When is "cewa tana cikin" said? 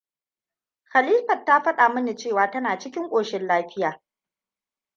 2.15-3.09